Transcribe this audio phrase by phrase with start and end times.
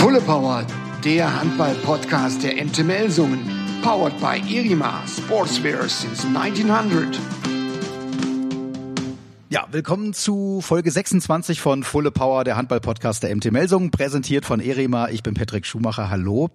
[0.00, 0.66] Fulle Power,
[1.04, 3.40] der Handball-Podcast der MT Melsungen.
[3.82, 7.20] Powered by Irima Sportswear since 1900.
[9.50, 14.60] Ja, willkommen zu Folge 26 von Fulle Power, der Handball-Podcast der MT Melsungen, präsentiert von
[14.60, 15.10] Erima.
[15.10, 16.48] Ich bin Patrick Schumacher, hallo.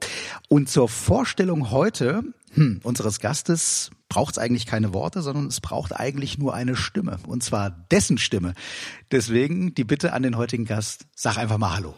[0.49, 2.23] Und zur Vorstellung heute
[2.55, 7.19] hm, unseres Gastes braucht es eigentlich keine Worte, sondern es braucht eigentlich nur eine Stimme.
[7.27, 8.55] Und zwar dessen Stimme.
[9.11, 11.93] Deswegen die Bitte an den heutigen Gast, sag einfach mal Hallo.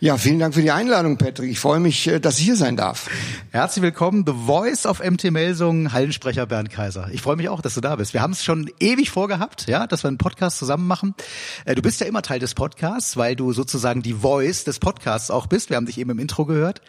[0.00, 1.50] Ja, vielen Dank für die Einladung, Patrick.
[1.50, 3.10] Ich freue mich, äh, dass ich hier sein darf.
[3.50, 7.08] Herzlich willkommen, The Voice of MT Melsungen, Hallensprecher Bernd Kaiser.
[7.12, 8.14] Ich freue mich auch, dass du da bist.
[8.14, 11.16] Wir haben es schon ewig vorgehabt, ja, dass wir einen Podcast zusammen machen.
[11.64, 15.32] Äh, du bist ja immer Teil des Podcasts, weil du sozusagen die Voice des Podcasts
[15.32, 15.68] auch bist.
[15.68, 16.80] Wir haben dich eben im Intro gehört.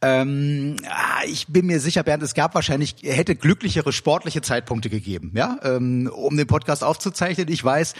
[0.00, 5.32] Ähm, ah, ich bin mir sicher, Bernd, es gab wahrscheinlich, hätte glücklichere sportliche Zeitpunkte gegeben,
[5.34, 7.48] ja, ähm, um den Podcast aufzuzeichnen.
[7.48, 7.92] Ich weiß,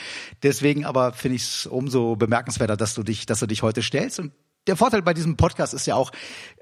[0.42, 4.20] deswegen aber finde ich es umso bemerkenswerter, dass du dich, dass du dich heute stellst
[4.20, 4.32] und
[4.66, 6.10] der Vorteil bei diesem Podcast ist ja auch,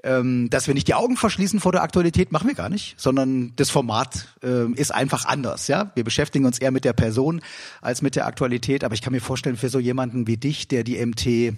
[0.03, 3.55] ähm, dass wir nicht die Augen verschließen vor der Aktualität, machen wir gar nicht, sondern
[3.55, 5.67] das Format äh, ist einfach anders.
[5.67, 7.41] Ja, wir beschäftigen uns eher mit der Person
[7.81, 8.83] als mit der Aktualität.
[8.83, 11.57] Aber ich kann mir vorstellen, für so jemanden wie dich, der die MT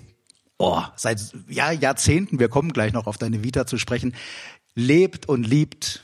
[0.57, 4.15] oh, seit ja, Jahrzehnten, wir kommen gleich noch auf deine Vita zu sprechen,
[4.75, 6.03] lebt und liebt.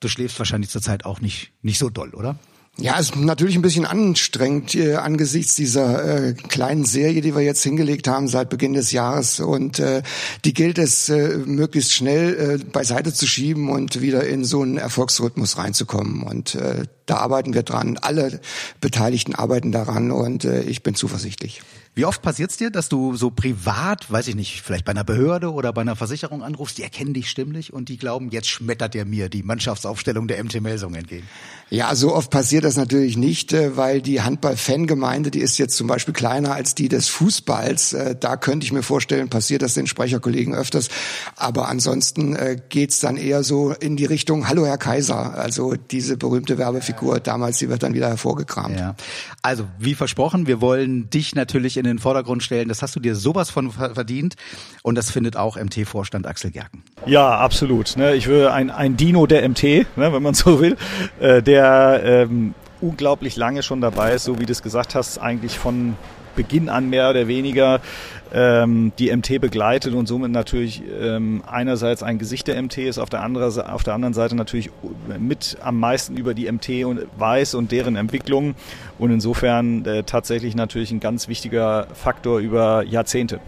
[0.00, 2.38] Du schläfst wahrscheinlich zurzeit auch nicht nicht so doll, oder?
[2.80, 7.62] Ja, ist natürlich ein bisschen anstrengend äh, angesichts dieser äh, kleinen Serie, die wir jetzt
[7.62, 9.38] hingelegt haben seit Beginn des Jahres.
[9.38, 10.02] Und äh,
[10.46, 14.78] die gilt es, äh, möglichst schnell äh, beiseite zu schieben und wieder in so einen
[14.78, 16.22] Erfolgsrhythmus reinzukommen.
[16.22, 17.98] Und äh, da arbeiten wir dran.
[18.00, 18.40] Alle
[18.80, 21.60] Beteiligten arbeiten daran und äh, ich bin zuversichtlich.
[21.94, 25.02] Wie oft passiert es dir, dass du so privat, weiß ich nicht, vielleicht bei einer
[25.02, 28.94] Behörde oder bei einer Versicherung anrufst, die erkennen dich stimmlich und die glauben, jetzt schmettert
[28.94, 31.26] der mir die Mannschaftsaufstellung der MT Melsung entgegen?
[31.68, 35.86] Ja, so oft passiert das natürlich nicht, äh, weil die Handball-Fangemeinde, die ist jetzt zum
[35.88, 37.92] Beispiel kleiner als die des Fußballs.
[37.92, 40.88] Äh, da könnte ich mir vorstellen, passiert das den Sprecherkollegen öfters.
[41.36, 46.16] Aber ansonsten äh, geht's dann eher so in die Richtung, hallo Herr Kaiser, also diese
[46.16, 48.78] berühmte Werbefigur damals, die wird dann wieder hervorgekramt.
[48.78, 48.96] Ja.
[49.42, 52.68] Also, wie versprochen, wir wollen dich natürlich in den Vordergrund stellen.
[52.68, 54.36] Das hast du dir sowas von verdient.
[54.82, 56.84] Und das findet auch MT-Vorstand Axel Gerken.
[57.06, 57.96] Ja, absolut.
[57.96, 58.14] Ne?
[58.14, 60.76] Ich will ein, ein Dino der MT, ne, wenn man so will,
[61.18, 65.58] äh, der ähm, unglaublich lange schon dabei ist, so wie du es gesagt hast, eigentlich
[65.58, 65.96] von
[66.36, 67.80] Beginn an mehr oder weniger
[68.32, 73.10] ähm, die MT begleitet und somit natürlich ähm, einerseits ein Gesicht der MT ist, auf
[73.10, 74.70] der, andere, auf der anderen Seite natürlich
[75.18, 78.54] mit am meisten über die MT und weiß und deren Entwicklung
[78.98, 83.40] und insofern äh, tatsächlich natürlich ein ganz wichtiger Faktor über Jahrzehnte.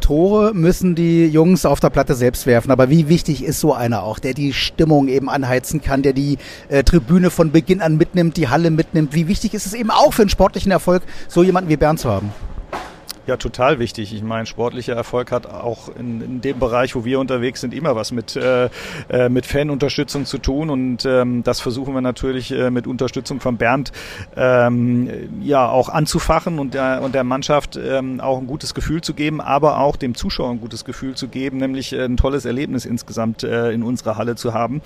[0.00, 2.70] Tore müssen die Jungs auf der Platte selbst werfen.
[2.70, 6.38] Aber wie wichtig ist so einer auch, der die Stimmung eben anheizen kann, der die
[6.68, 9.14] äh, Tribüne von Beginn an mitnimmt, die Halle mitnimmt?
[9.14, 12.10] Wie wichtig ist es eben auch für einen sportlichen Erfolg, so jemanden wie Bernd zu
[12.10, 12.32] haben?
[13.28, 14.14] Ja, total wichtig.
[14.14, 17.94] Ich meine, sportlicher Erfolg hat auch in, in dem Bereich, wo wir unterwegs sind, immer
[17.94, 18.70] was mit, äh,
[19.10, 20.70] äh, mit Fanunterstützung zu tun.
[20.70, 23.92] Und ähm, das versuchen wir natürlich äh, mit Unterstützung von Bernd
[24.34, 25.10] ähm,
[25.42, 29.42] ja auch anzufachen und der, und der Mannschaft ähm, auch ein gutes Gefühl zu geben,
[29.42, 33.42] aber auch dem Zuschauer ein gutes Gefühl zu geben, nämlich äh, ein tolles Erlebnis insgesamt
[33.42, 34.80] äh, in unserer Halle zu haben.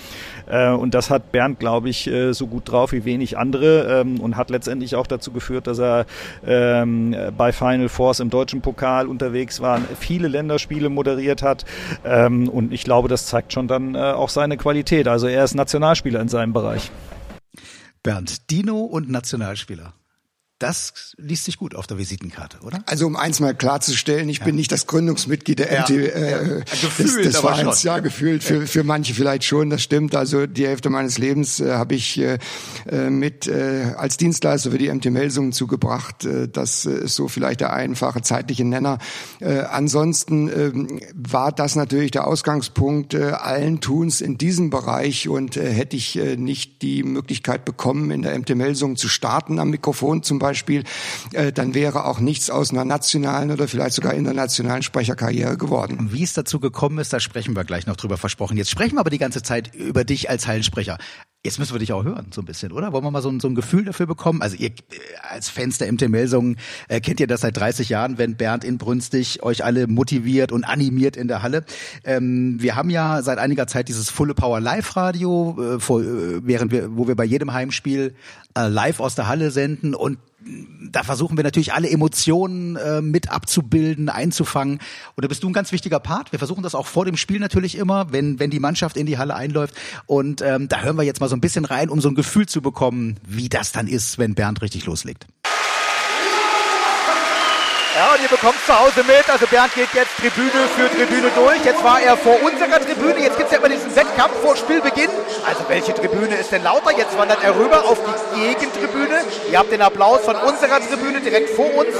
[0.51, 4.19] Äh, und das hat Bernd, glaube ich, äh, so gut drauf wie wenig andere ähm,
[4.19, 6.07] und hat letztendlich auch dazu geführt, dass er
[6.45, 11.65] ähm, bei Final Force im deutschen Pokal unterwegs war, viele Länderspiele moderiert hat.
[12.05, 15.09] Ähm, und ich glaube, das zeigt schon dann äh, auch seine Qualität.
[15.09, 16.91] Also er ist Nationalspieler in seinem Bereich.
[18.03, 19.95] Bernd, Dino und Nationalspieler.
[20.63, 22.85] Das liest sich gut auf der Visitenkarte, oder?
[22.87, 24.45] Also um eins mal klarzustellen, ich ja.
[24.45, 26.65] bin nicht das Gründungsmitglied der MT, äh, ja.
[26.99, 27.83] des, des Vereins.
[27.83, 30.15] Ja, gefühlt für, für manche vielleicht schon, das stimmt.
[30.15, 32.39] Also die Hälfte meines Lebens äh, habe ich äh,
[32.89, 36.25] äh, mit äh, als Dienstleister für die MT Melsungen zugebracht.
[36.27, 38.99] Äh, das ist so vielleicht der einfache zeitliche Nenner.
[39.41, 45.57] Äh, ansonsten äh, war das natürlich der Ausgangspunkt äh, allen Tuns in diesem Bereich und
[45.57, 49.71] äh, hätte ich äh, nicht die Möglichkeit bekommen, in der MT Melsungen zu starten am
[49.71, 50.85] Mikrofon zum Beispiel Beispiel,
[51.33, 56.11] äh, dann wäre auch nichts aus einer nationalen oder vielleicht sogar internationalen Sprecherkarriere geworden.
[56.13, 58.59] Wie es dazu gekommen ist, da sprechen wir gleich noch drüber versprochen.
[58.59, 60.99] Jetzt sprechen wir aber die ganze Zeit über dich als Hallensprecher.
[61.45, 62.93] Jetzt müssen wir dich auch hören, so ein bisschen, oder?
[62.93, 64.43] Wollen wir mal so ein, so ein Gefühl dafür bekommen?
[64.43, 64.73] Also ihr äh,
[65.23, 66.57] als Fans der MT Melsungen
[66.89, 71.17] äh, kennt ihr das seit 30 Jahren, wenn Bernd inbrünstig euch alle motiviert und animiert
[71.17, 71.65] in der Halle.
[72.05, 76.47] Ähm, wir haben ja seit einiger Zeit dieses Fulle Power Live Radio, äh, vor, äh,
[76.47, 78.15] während wir, wo wir bei jedem Heimspiel
[78.55, 80.19] äh, live aus der Halle senden und
[80.91, 84.81] da versuchen wir natürlich alle Emotionen äh, mit abzubilden, einzufangen.
[85.15, 86.33] Und da bist du ein ganz wichtiger Part.
[86.33, 89.19] Wir versuchen das auch vor dem Spiel natürlich immer, wenn, wenn die Mannschaft in die
[89.19, 89.75] Halle einläuft.
[90.07, 92.47] Und ähm, da hören wir jetzt mal so ein bisschen rein, um so ein Gefühl
[92.47, 95.27] zu bekommen, wie das dann ist, wenn Bernd richtig loslegt.
[97.95, 99.29] Ja, und ihr bekommt zu Hause mit.
[99.29, 101.63] Also Bernd geht jetzt Tribüne für Tribüne durch.
[101.63, 103.21] Jetzt war er vor unserer Tribüne.
[103.21, 105.11] Jetzt gibt es ja immer diesen Wettkampf vor Spielbeginn.
[105.47, 106.91] Also welche Tribüne ist denn lauter?
[106.97, 107.99] Jetzt wandert er rüber auf
[108.35, 109.21] die Gegentribüne.
[109.51, 111.95] Ihr habt den Applaus von unserer Tribüne direkt vor uns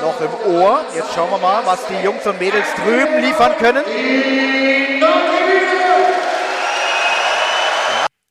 [0.00, 0.80] noch im Ohr.
[0.94, 3.84] Jetzt schauen wir mal, was die Jungs und Mädels drüben liefern können.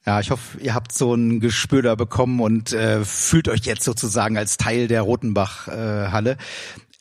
[0.07, 3.83] Ja, ich hoffe, ihr habt so ein Gespür da bekommen und äh, fühlt euch jetzt
[3.83, 6.31] sozusagen als Teil der Rotenbach-Halle.
[6.31, 6.38] Äh,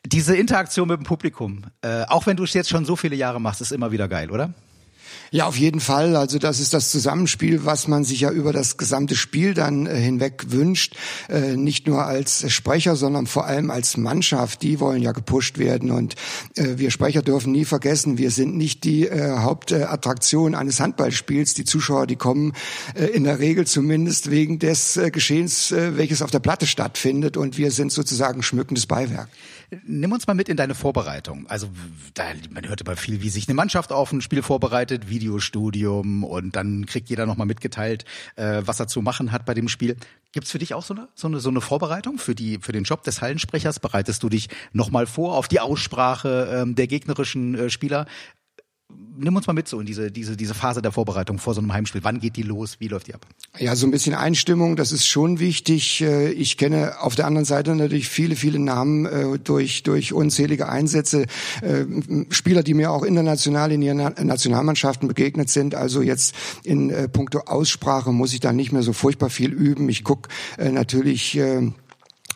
[0.05, 3.39] Diese Interaktion mit dem Publikum, äh, auch wenn du es jetzt schon so viele Jahre
[3.39, 4.53] machst, ist immer wieder geil, oder?
[5.31, 6.15] Ja, auf jeden Fall.
[6.15, 9.95] Also das ist das Zusammenspiel, was man sich ja über das gesamte Spiel dann äh,
[9.95, 10.95] hinweg wünscht.
[11.29, 14.61] Äh, nicht nur als Sprecher, sondern vor allem als Mannschaft.
[14.61, 15.91] Die wollen ja gepusht werden.
[15.91, 16.15] Und
[16.55, 21.53] äh, wir Sprecher dürfen nie vergessen, wir sind nicht die Hauptattraktion eines Handballspiels.
[21.53, 22.53] Die Zuschauer, die kommen
[23.13, 27.37] in der Regel zumindest wegen des Geschehens, welches auf der Platte stattfindet.
[27.37, 29.29] Und wir sind sozusagen schmückendes Beiwerk.
[29.85, 31.45] Nimm uns mal mit in deine Vorbereitung.
[31.47, 31.67] Also
[32.13, 36.55] da, man hört immer viel, wie sich eine Mannschaft auf ein Spiel vorbereitet, Videostudium und
[36.55, 38.05] dann kriegt jeder nochmal mitgeteilt,
[38.35, 39.97] äh, was er zu machen hat bei dem Spiel.
[40.31, 42.83] Gibt's für dich auch so eine, so eine, so eine Vorbereitung für, die, für den
[42.83, 43.79] Job des Hallensprechers?
[43.79, 48.05] Bereitest du dich nochmal vor auf die Aussprache ähm, der gegnerischen äh, Spieler?
[49.17, 51.73] Nimm uns mal mit so in diese, diese, diese Phase der Vorbereitung vor so einem
[51.73, 52.03] Heimspiel.
[52.03, 52.77] Wann geht die los?
[52.79, 53.25] Wie läuft die ab?
[53.57, 56.01] Ja, so ein bisschen Einstimmung, das ist schon wichtig.
[56.01, 60.69] Äh, ich kenne auf der anderen Seite natürlich viele, viele Namen äh, durch, durch unzählige
[60.69, 61.25] Einsätze.
[61.61, 61.85] Äh,
[62.29, 65.75] Spieler, die mir auch international in ihren Nationalmannschaften begegnet sind.
[65.75, 69.89] Also jetzt in puncto Aussprache muss ich da nicht mehr so furchtbar viel üben.
[69.89, 71.39] Ich guck natürlich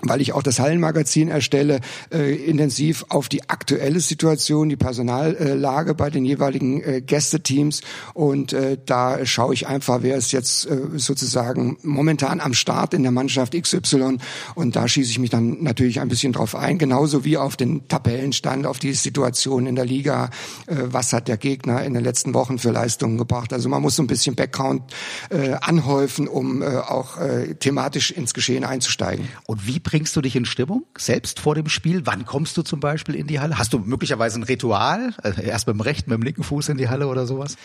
[0.04, 1.80] weil ich auch das Hallenmagazin erstelle,
[2.12, 7.82] äh, intensiv auf die aktuelle Situation, die Personallage bei den jeweiligen äh, Gästeteams
[8.14, 13.04] und äh, da schaue ich einfach, wer ist jetzt äh, sozusagen momentan am Start in
[13.04, 14.18] der Mannschaft XY
[14.56, 17.88] und da schieße ich mich dann natürlich ein bisschen drauf ein, genauso wie auf den
[17.88, 20.30] Tabellenstand, auf die Situation in der Liga,
[20.68, 23.54] äh, was hat der Gegner in den letzten Wochen für Leistungen gebracht.
[23.54, 24.84] Also man muss so ein bisschen Background
[25.30, 29.28] äh, anhäufen, um äh, auch äh, thematisch ins Geschehen einzusteigen.
[29.46, 32.06] Und wie bringst du dich in Stimmung selbst vor dem Spiel?
[32.06, 33.58] Wann kommst du zum Beispiel in die Halle?
[33.58, 35.14] Hast du möglicherweise ein Ritual?
[35.22, 37.58] Also erst mit dem rechten, mit dem linken Fuß in die Halle oder sowas?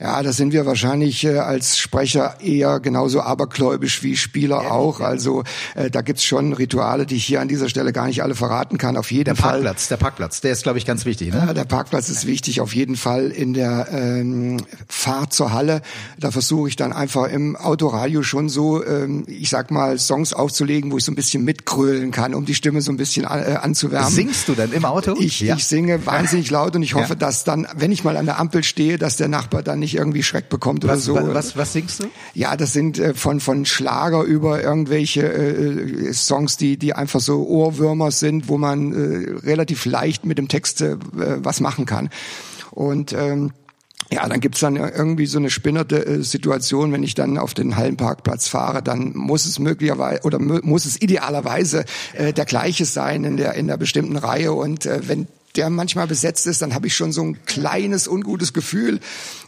[0.00, 4.98] Ja, da sind wir wahrscheinlich äh, als Sprecher eher genauso abergläubisch wie Spieler ja, auch.
[4.98, 5.06] Ja.
[5.06, 5.44] Also
[5.76, 8.76] äh, da gibt's schon Rituale, die ich hier an dieser Stelle gar nicht alle verraten
[8.76, 8.96] kann.
[8.96, 9.60] Auf jeden der Fall.
[9.60, 11.32] Der Parkplatz, der Parkplatz, der ist, glaube ich, ganz wichtig.
[11.32, 11.44] Ne?
[11.46, 15.80] Ja, der Parkplatz ist wichtig, auf jeden Fall in der ähm, Fahrt zur Halle.
[16.18, 20.90] Da versuche ich dann einfach im Autoradio schon so, ähm, ich sag mal, Songs aufzulegen,
[20.90, 23.56] wo ich so ein bisschen mitkrölen kann, um die Stimme so ein bisschen an, äh,
[23.62, 24.10] anzuwärmen.
[24.10, 25.14] Singst du dann im Auto?
[25.20, 28.40] Ich, ich singe wahnsinnig laut und ich hoffe, dass dann, wenn ich mal an der
[28.40, 31.14] Ampel stehe, dass der Nachbar dann nicht irgendwie Schreck bekommt oder was, so.
[31.14, 32.06] Was, was singst du?
[32.32, 37.46] Ja, das sind äh, von von Schlager über irgendwelche äh, Songs, die die einfach so
[37.46, 42.08] Ohrwürmer sind, wo man äh, relativ leicht mit dem Text äh, was machen kann.
[42.70, 43.52] Und ähm,
[44.10, 47.76] ja, dann gibt's dann irgendwie so eine spinnerte äh, Situation, wenn ich dann auf den
[47.76, 51.84] Hallenparkplatz fahre, dann muss es möglicherweise oder muss es idealerweise
[52.14, 56.06] äh, der gleiche sein in der in der bestimmten Reihe und äh, wenn der manchmal
[56.06, 59.00] besetzt ist, dann habe ich schon so ein kleines ungutes Gefühl.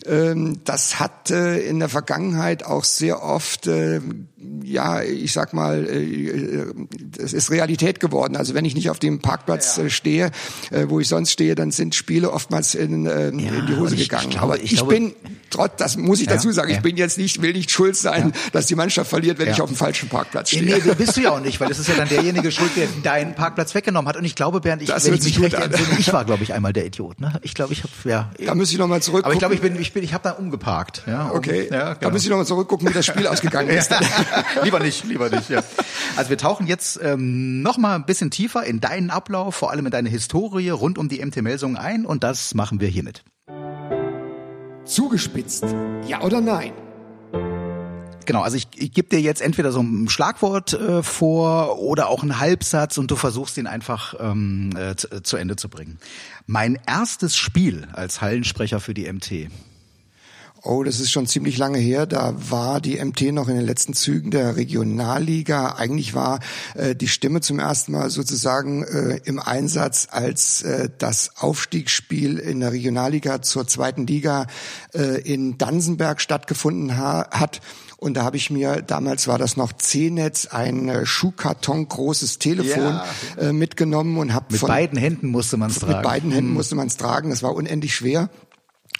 [0.07, 4.01] Ähm, das hat äh, in der Vergangenheit auch sehr oft, äh,
[4.63, 6.67] ja, ich sag mal, äh,
[7.19, 8.37] es ist Realität geworden.
[8.37, 9.89] Also wenn ich nicht auf dem Parkplatz ja.
[9.91, 10.31] stehe,
[10.89, 14.31] wo ich sonst stehe, dann sind Spiele oftmals in, ja, in die Hose gegangen.
[14.31, 15.15] Glaube, Aber ich, ich glaube, bin
[15.57, 18.33] trotz, das muss ich dazu sagen, ja, ich bin jetzt nicht, will nicht schuld sein,
[18.53, 20.65] dass die Mannschaft verliert, wenn ich auf dem falschen Parkplatz stehe.
[20.65, 23.35] Nee, bist du ja auch nicht, weil das ist ja dann derjenige schuld, der deinen
[23.35, 24.17] Parkplatz weggenommen hat.
[24.17, 26.73] Und ich glaube, Bernd, ich, wenn ich mich recht entsinne, ich war, glaube ich, einmal
[26.73, 27.21] der Idiot.
[27.21, 27.33] Ne?
[27.43, 28.31] Ich glaube, ich habe ja.
[28.45, 29.25] Da muss ich nochmal zurück.
[29.25, 31.03] Aber ich glaube, ich bin, ich bin, ich habe da umgeparkt.
[31.07, 31.69] Ja, um, okay.
[31.71, 32.01] Ja, genau.
[32.01, 33.95] Da muss ich nochmal zurückgucken, wie das Spiel ausgegangen ist.
[34.63, 35.49] lieber nicht, lieber nicht.
[35.51, 35.63] Ja.
[36.17, 39.87] Also wir tauchen jetzt ähm, noch mal ein bisschen tiefer in deinen Ablauf, vor allem
[39.87, 43.25] in deine Historie rund um die MT Melsung ein und das machen wir hiermit.
[44.87, 45.65] Zugespitzt,
[46.07, 46.73] ja oder nein?
[48.25, 52.23] Genau, also ich, ich gebe dir jetzt entweder so ein Schlagwort äh, vor oder auch
[52.23, 55.99] einen Halbsatz und du versuchst ihn einfach ähm, äh, zu, zu Ende zu bringen.
[56.47, 59.51] Mein erstes Spiel als Hallensprecher für die MT.
[60.67, 62.07] Oh, das ist schon ziemlich lange her.
[62.07, 65.77] Da war die MT noch in den letzten Zügen der Regionalliga.
[65.77, 66.41] Eigentlich war
[66.75, 72.61] äh, die Stimme zum ersten Mal sozusagen äh, im Einsatz, als äh, das Aufstiegsspiel in
[72.61, 74.49] der Regionalliga zur zweiten Liga
[74.93, 77.61] äh, in Dansenberg stattgefunden ha hat.
[77.99, 82.83] Und da habe ich mir, damals war das noch C-Netz, ein äh, Schuhkarton großes Telefon
[82.83, 83.07] ja.
[83.39, 85.93] äh, mitgenommen und habe mit beiden Händen musste man es tragen.
[85.95, 86.55] Mit beiden Händen hm.
[86.55, 87.31] musste man es tragen.
[87.31, 88.29] Das war unendlich schwer.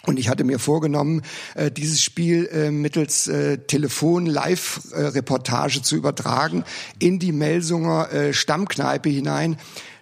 [0.07, 1.21] Und ich hatte mir vorgenommen,
[1.55, 6.63] äh, dieses Spiel äh, mittels äh, Telefon-Live-Reportage zu übertragen
[6.97, 9.57] in die Melsunger Stammkneipe hinein.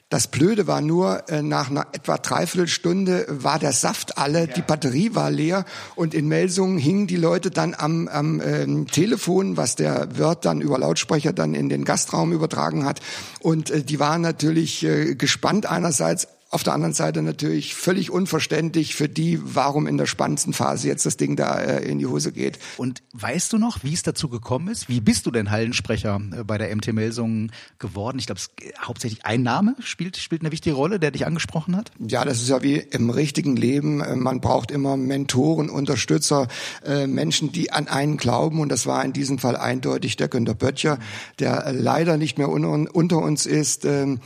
[0.09, 4.47] Das Blöde war nur, nach einer etwa Dreiviertelstunde war der Saft alle, ja.
[4.47, 9.57] die Batterie war leer und in Melsungen hingen die Leute dann am, am ähm, Telefon,
[9.57, 13.00] was der Wirt dann über Lautsprecher dann in den Gastraum übertragen hat.
[13.39, 18.95] Und äh, die waren natürlich äh, gespannt einerseits, auf der anderen Seite natürlich völlig unverständlich
[18.95, 22.31] für die, warum in der spannendsten Phase jetzt das Ding da äh, in die Hose
[22.31, 22.59] geht.
[22.77, 24.88] Und weißt du noch, wie es dazu gekommen ist?
[24.88, 28.19] Wie bist du denn Hallensprecher äh, bei der MT Melsungen geworden?
[28.19, 28.39] Ich glaube,
[28.81, 31.91] hauptsächlich ein Name spielt, spielt eine wichtige Rolle, der dich angesprochen hat.
[32.00, 34.00] Ja, das ist ja wie im richtigen Leben.
[34.00, 36.47] Äh, man braucht immer Mentoren, Unterstützer,
[36.85, 38.62] äh, Menschen, die an einen glauben.
[38.62, 41.00] Und das war in diesem Fall eindeutig der Günter Böttcher,
[41.38, 43.83] der leider nicht mehr unter uns ist.
[43.83, 44.21] Ähm,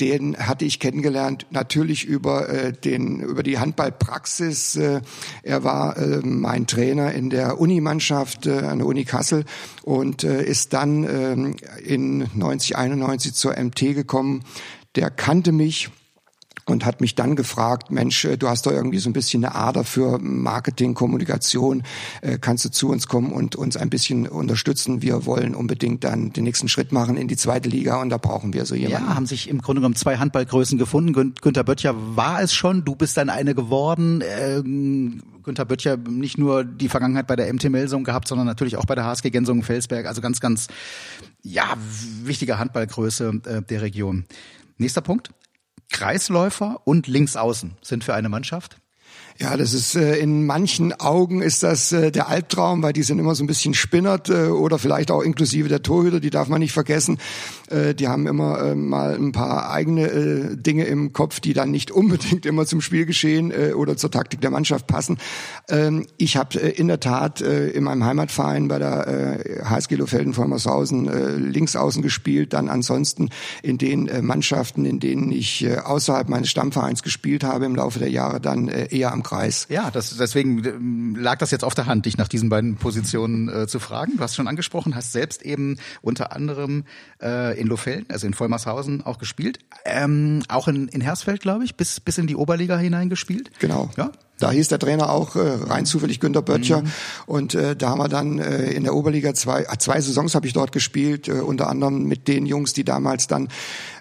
[0.00, 4.76] den hatte ich kennengelernt natürlich über äh, den über die Handballpraxis.
[4.76, 5.00] Äh,
[5.42, 9.44] er war äh, mein Trainer in der Unimannschaft äh, an der Uni Kassel
[9.82, 11.34] und äh, ist dann äh,
[11.80, 14.44] in 90 91 zur MT gekommen.
[14.96, 15.90] Der kannte mich
[16.66, 19.54] und hat mich dann gefragt, Mensch, äh, du hast doch irgendwie so ein bisschen eine
[19.54, 21.82] Ader für Marketing, Kommunikation,
[22.20, 25.02] äh, kannst du zu uns kommen und uns ein bisschen unterstützen?
[25.02, 28.52] Wir wollen unbedingt dann den nächsten Schritt machen in die zweite Liga und da brauchen
[28.52, 29.06] wir so jemanden.
[29.06, 31.12] Ja, haben sich im Grunde genommen zwei Handballgrößen gefunden.
[31.12, 34.22] Gün Günther Böttcher war es schon, du bist dann eine geworden.
[34.24, 38.86] Ähm, Günther Böttcher nicht nur die Vergangenheit bei der MT Melsung gehabt, sondern natürlich auch
[38.86, 40.06] bei der HSG Gensungen Felsberg.
[40.06, 40.68] Also ganz, ganz,
[41.42, 41.74] ja,
[42.22, 44.24] wichtige Handballgröße äh, der Region.
[44.78, 45.30] Nächster Punkt.
[45.92, 48.78] Kreisläufer und Linksaußen sind für eine Mannschaft
[49.42, 53.18] ja, das ist äh, in manchen Augen ist das äh, der Albtraum, weil die sind
[53.18, 56.60] immer so ein bisschen spinnert äh, oder vielleicht auch inklusive der Torhüter, die darf man
[56.60, 57.18] nicht vergessen.
[57.68, 61.72] Äh, die haben immer äh, mal ein paar eigene äh, Dinge im Kopf, die dann
[61.72, 65.18] nicht unbedingt immer zum Spielgeschehen äh, oder zur Taktik der Mannschaft passen.
[65.68, 69.96] Ähm, ich habe äh, in der Tat äh, in meinem Heimatverein bei der äh, HSG
[69.96, 73.30] Lofelden Vollmershausen äh, links außen gespielt, dann ansonsten
[73.64, 77.98] in den äh, Mannschaften, in denen ich äh, außerhalb meines Stammvereins gespielt habe im Laufe
[77.98, 79.66] der Jahre dann äh, eher am Kreis.
[79.70, 83.48] Ja, das, deswegen ähm, lag das jetzt auf der Hand, dich nach diesen beiden Positionen
[83.48, 84.16] äh, zu fragen.
[84.16, 86.84] Du hast schon angesprochen, hast selbst eben unter anderem
[87.22, 91.76] äh, in Lofelden, also in Vollmershausen auch gespielt, ähm, auch in, in Hersfeld, glaube ich,
[91.76, 93.50] bis, bis in die Oberliga hineingespielt.
[93.58, 93.90] Genau.
[93.96, 94.12] Ja,
[94.42, 96.82] da hieß der Trainer auch äh, rein zufällig Günter Böttcher.
[96.82, 96.90] Mhm.
[97.26, 100.48] Und äh, da haben wir dann äh, in der Oberliga zwei, äh, zwei Saisons habe
[100.48, 103.48] ich dort gespielt, äh, unter anderem mit den Jungs, die damals dann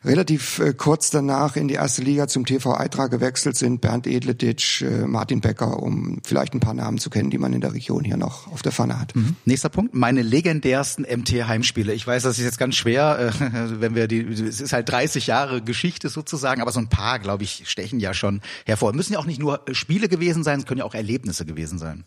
[0.03, 3.81] relativ äh, kurz danach in die erste Liga zum TV Eitra gewechselt sind.
[3.81, 7.61] Bernd Edleditsch, äh, Martin Becker, um vielleicht ein paar Namen zu kennen, die man in
[7.61, 9.15] der Region hier noch auf der Pfanne hat.
[9.15, 9.35] Mhm.
[9.45, 11.93] Nächster Punkt, meine legendärsten MT-Heimspiele.
[11.93, 15.27] Ich weiß, das ist jetzt ganz schwer, äh, wenn wir die, es ist halt 30
[15.27, 18.93] Jahre Geschichte sozusagen, aber so ein paar, glaube ich, stechen ja schon hervor.
[18.93, 21.79] Müssen ja auch nicht nur Spiele gewesen gewesen sein, es können ja auch Erlebnisse gewesen
[21.79, 22.05] sein.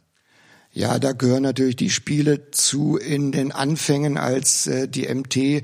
[0.76, 5.62] Ja, da gehören natürlich die Spiele zu in den Anfängen, als äh, die MT äh,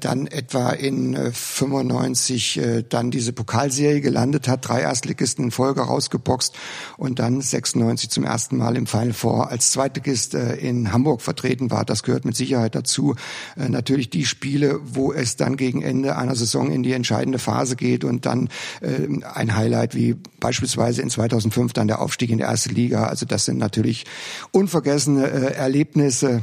[0.00, 5.82] dann etwa in äh, 95 äh, dann diese Pokalserie gelandet hat, drei Erstligisten in Folge
[5.82, 6.56] rausgeboxt
[6.96, 11.70] und dann 96 zum ersten Mal im Final Four als Zweitligist äh, in Hamburg vertreten
[11.70, 11.84] war.
[11.84, 13.14] Das gehört mit Sicherheit dazu.
[13.56, 17.76] Äh, natürlich die Spiele, wo es dann gegen Ende einer Saison in die entscheidende Phase
[17.76, 18.48] geht und dann
[18.80, 23.04] äh, ein Highlight wie beispielsweise in 2005 dann der Aufstieg in die erste Liga.
[23.04, 24.06] Also das sind natürlich
[24.52, 26.42] unvergessene äh, Erlebnisse.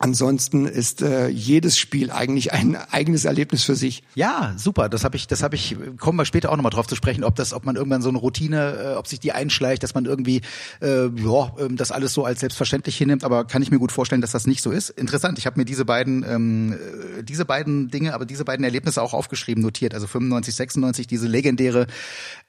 [0.00, 4.04] Ansonsten ist äh, jedes Spiel eigentlich ein eigenes Erlebnis für sich.
[4.14, 4.88] Ja, super.
[4.88, 5.76] Das habe ich, das habe ich.
[5.98, 8.18] Kommen wir später auch nochmal drauf zu sprechen, ob das, ob man irgendwann so eine
[8.18, 10.42] Routine, äh, ob sich die einschleicht, dass man irgendwie,
[10.80, 13.24] äh, ja, äh, das alles so als selbstverständlich hinnimmt.
[13.24, 14.90] Aber kann ich mir gut vorstellen, dass das nicht so ist.
[14.90, 15.36] Interessant.
[15.36, 19.14] Ich habe mir diese beiden, ähm, äh, diese beiden Dinge, aber diese beiden Erlebnisse auch
[19.14, 19.94] aufgeschrieben, notiert.
[19.94, 21.88] Also 95, 96, diese legendäre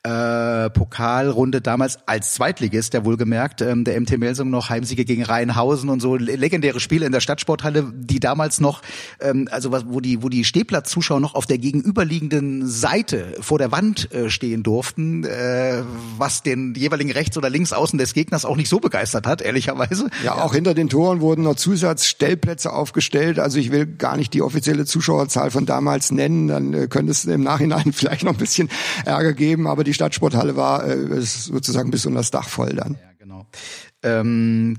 [0.04, 5.90] äh, Pokalrunde damals als Zweitligist, der wohlgemerkt, ähm, der MT Melsung noch Heimsiege gegen Rheinhausen
[5.90, 8.82] und so legendäre Spiele in der Stadtsporthalle, die damals noch,
[9.22, 13.72] ähm, also was, wo die, wo die Stehplatzzuschauer noch auf der gegenüberliegenden Seite vor der
[13.72, 15.84] Wand äh, stehen durften, äh,
[16.18, 20.10] was den jeweiligen rechts oder links außen des Gegners auch nicht so begeistert hat, ehrlicherweise.
[20.24, 23.40] Ja, auch hinter den Toren wurden noch Zusatzstellplätze aufgestellt.
[23.40, 27.26] Also ich will gar nicht die offizielle Zuschauerzahl von damals nennen, dann äh, könnte es
[27.26, 28.70] im Nachhinein vielleicht noch ein bisschen
[29.06, 32.94] Ärger geben, aber die Stadtsporthalle war äh, sozusagen bis unter das Dach voll dann.
[32.94, 33.48] Ja, genau.
[34.04, 34.78] Ähm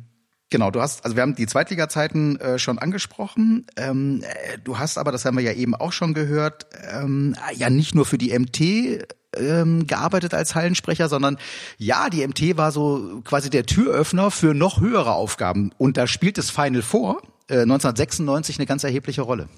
[0.50, 3.66] Genau, du hast, also wir haben die Zweitliga-Zeiten äh, schon angesprochen.
[3.76, 7.70] Ähm, äh, du hast aber, das haben wir ja eben auch schon gehört, ähm, ja
[7.70, 11.38] nicht nur für die MT ähm, gearbeitet als Hallensprecher, sondern
[11.78, 15.70] ja, die MT war so quasi der Türöffner für noch höhere Aufgaben.
[15.78, 19.48] Und da spielt das Final Four äh, 1996 eine ganz erhebliche Rolle.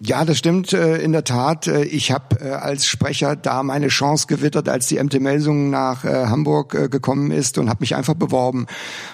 [0.00, 1.66] Ja, das stimmt äh, in der Tat.
[1.66, 6.04] Äh, ich habe äh, als Sprecher da meine Chance gewittert, als die MT Melsung nach
[6.04, 8.66] Hamburg gekommen ist und habe mich einfach beworben.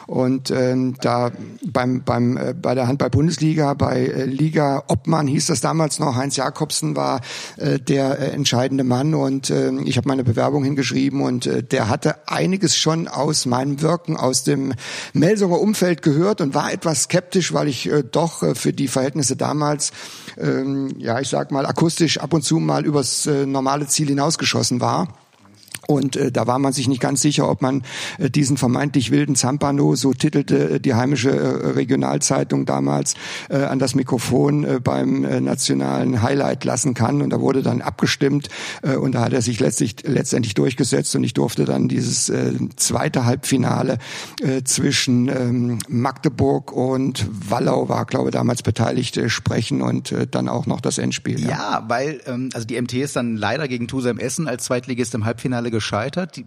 [0.07, 1.33] Und ähm, da
[1.65, 7.21] beim beim bei der Handball-Bundesliga, bei Liga Obmann hieß das damals noch, Heinz Jakobsen war
[7.57, 13.09] der entscheidende Mann und ähm, ich habe meine Bewerbung hingeschrieben und der hatte einiges schon
[13.09, 14.75] aus meinem Wirken aus dem
[15.13, 19.93] Melsunger Umfeld gehört und war etwas skeptisch, weil ich doch für die Verhältnisse damals
[20.39, 24.81] ähm, ja, ich sag mal, akustisch ab und zu mal übers äh, normale Ziel hinausgeschossen
[24.81, 25.09] war.
[25.87, 27.83] Und äh, da war man sich nicht ganz sicher, ob man
[28.19, 33.15] äh, diesen vermeintlich wilden Zampano, so titelte äh, die heimische äh, Regionalzeitung damals,
[33.49, 37.23] äh, an das Mikrofon äh, beim äh, nationalen Highlight lassen kann.
[37.23, 38.49] Und da wurde dann abgestimmt
[38.83, 42.53] äh, und da hat er sich letztlich, letztendlich durchgesetzt und ich durfte dann dieses äh,
[42.77, 43.99] zweite Halbfinale
[44.43, 50.27] äh, zwischen ähm, Magdeburg und Wallau war, glaube ich, damals beteiligt, äh, sprechen und äh,
[50.27, 51.41] dann auch noch das Endspiel.
[51.41, 55.15] Ja, ja weil ähm, also die MT ist dann leider gegen Tusem Essen als Zweitligist
[55.15, 56.37] im Halbfinale gescheitert.
[56.37, 56.47] Die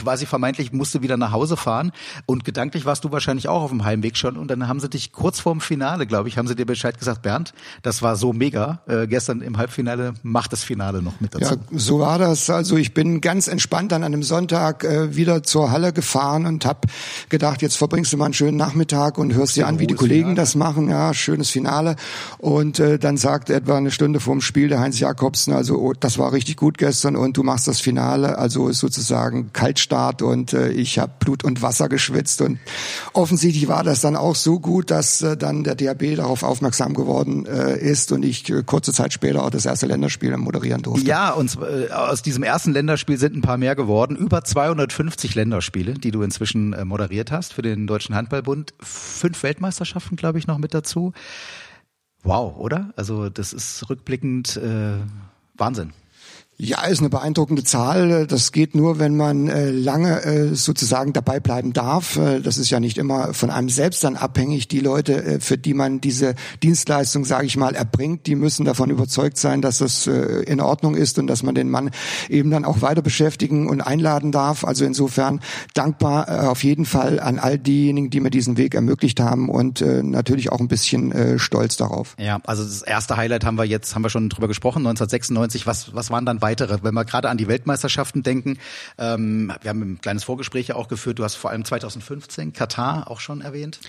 [0.00, 1.92] quasi vermeintlich musste wieder nach Hause fahren
[2.26, 5.12] und gedanklich warst du wahrscheinlich auch auf dem Heimweg schon und dann haben sie dich
[5.12, 7.52] kurz vorm Finale, glaube ich, haben sie dir Bescheid gesagt, Bernd,
[7.82, 8.80] das war so mega.
[8.86, 11.54] Äh, gestern im Halbfinale macht das Finale noch mit dazu.
[11.54, 12.48] Ja, so war das.
[12.50, 16.64] Also ich bin ganz entspannt dann an einem Sonntag äh, wieder zur Halle gefahren und
[16.64, 16.88] habe
[17.28, 20.30] gedacht, jetzt verbringst du mal einen schönen Nachmittag und hörst dir an, wie die Kollegen
[20.30, 20.36] Finale.
[20.36, 20.88] das machen.
[20.88, 21.96] Ja, schönes Finale.
[22.38, 26.18] Und äh, dann sagt etwa eine Stunde vorm Spiel der Heinz Jakobsen, also oh, das
[26.18, 30.70] war richtig gut gestern und du machst das Finale, also sozusagen kalt Start und äh,
[30.70, 32.60] ich habe Blut und Wasser geschwitzt und
[33.12, 37.44] offensichtlich war das dann auch so gut, dass äh, dann der DHB darauf aufmerksam geworden
[37.44, 41.04] äh, ist und ich äh, kurze Zeit später auch das erste Länderspiel moderieren durfte.
[41.04, 45.94] Ja, und äh, aus diesem ersten Länderspiel sind ein paar mehr geworden, über 250 Länderspiele,
[45.94, 50.58] die du inzwischen äh, moderiert hast für den Deutschen Handballbund, fünf Weltmeisterschaften, glaube ich, noch
[50.58, 51.12] mit dazu.
[52.22, 52.92] Wow, oder?
[52.94, 54.98] Also das ist rückblickend äh,
[55.56, 55.92] Wahnsinn.
[56.62, 58.26] Ja, ist eine beeindruckende Zahl.
[58.26, 62.16] Das geht nur, wenn man äh, lange äh, sozusagen dabei bleiben darf.
[62.16, 64.68] Äh, das ist ja nicht immer von einem selbst dann abhängig.
[64.68, 69.38] Die Leute, für die man diese Dienstleistung, sage ich mal, erbringt, die müssen davon überzeugt
[69.38, 71.90] sein, dass das in Ordnung ist und dass man den Mann
[72.28, 74.64] eben dann auch weiter beschäftigen und einladen darf.
[74.64, 75.40] Also insofern
[75.72, 80.52] dankbar auf jeden Fall an all diejenigen, die mir diesen Weg ermöglicht haben und natürlich
[80.52, 82.16] auch ein bisschen stolz darauf.
[82.18, 85.66] Ja, also das erste Highlight haben wir jetzt, haben wir schon drüber gesprochen, 1996.
[85.66, 88.58] Was, was waren dann weitere, wenn wir gerade an die Weltmeisterschaften denken.
[88.98, 91.18] Ähm, wir haben ein kleines Vorgespräch ja auch geführt.
[91.18, 93.80] Du hast vor allem 2015 Katar auch schon erwähnt.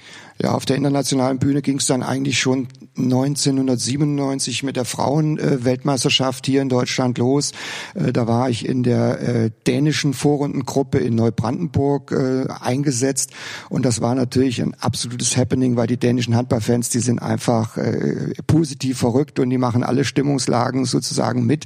[0.41, 6.61] Ja, auf der internationalen Bühne ging es dann eigentlich schon 1997 mit der Frauen-Weltmeisterschaft hier
[6.61, 7.51] in Deutschland los.
[7.95, 13.31] Äh, da war ich in der äh, dänischen Vorrundengruppe in Neubrandenburg äh, eingesetzt
[13.69, 17.77] und das war natürlich ein absolutes Happening, weil die dänischen Handballfans, die sind einfach
[18.47, 21.65] positiv verrückt und die machen alle Stimmungslagen sozusagen mit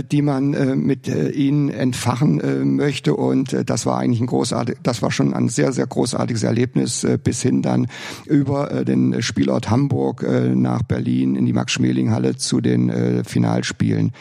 [0.00, 3.14] die man äh, mit äh, ihnen entfachen äh, möchte.
[3.14, 7.04] Und äh, das war eigentlich ein großartig, das war schon ein sehr, sehr großartiges Erlebnis
[7.04, 7.88] äh, bis hin dann
[8.26, 14.12] über äh, den Spielort Hamburg äh, nach Berlin in die Max-Schmeling-Halle zu den äh, Finalspielen.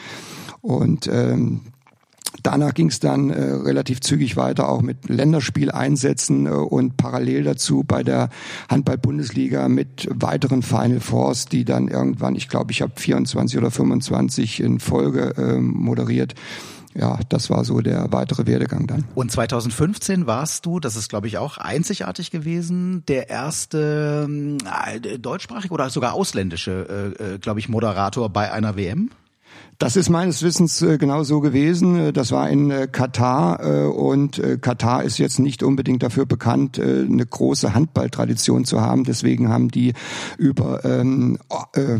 [0.61, 1.61] Und ähm,
[2.43, 7.83] Danach ging es dann äh, relativ zügig weiter, auch mit Länderspieleinsätzen äh, und parallel dazu
[7.83, 8.29] bei der
[8.69, 14.61] Handball-Bundesliga mit weiteren Final Fours, die dann irgendwann, ich glaube, ich habe 24 oder 25
[14.61, 16.35] in Folge äh, moderiert
[16.93, 19.05] ja, das war so der weitere Werdegang dann.
[19.15, 24.27] Und 2015 warst du, das ist glaube ich auch einzigartig gewesen, der erste
[24.91, 29.09] äh, deutschsprachige oder sogar ausländische, äh, äh glaube ich, Moderator bei einer WM?
[29.81, 31.97] Das ist meines Wissens äh, genau so gewesen.
[31.97, 33.41] Äh, das war in äh, Katar
[33.95, 39.03] und Katar ist jetzt nicht unbedingt dafür bekannt, eine große Handballtradition zu haben.
[39.03, 39.93] Deswegen haben die
[40.37, 41.37] über ähm,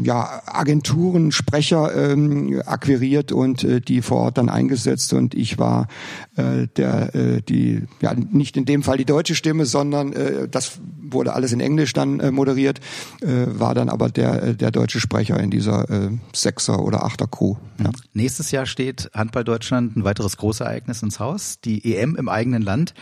[0.04, 5.14] ja, Agenturen Sprecher ähm, akquiriert und die vor Ort dann eingesetzt.
[5.14, 5.88] Und ich war
[6.36, 10.14] der, die, ja nicht in dem Fall die deutsche Stimme, sondern
[10.50, 12.80] das wurde alles in Englisch dann moderiert,
[13.22, 15.86] war dann aber der, der deutsche Sprecher in dieser
[16.34, 17.04] Sechser- oder
[17.42, 17.56] Achter-Crew.
[17.80, 17.92] Ja.
[18.14, 22.94] Nächstes Jahr steht Handball Deutschland ein weiteres Großereignis ins Haus, die EM im eigenen Land.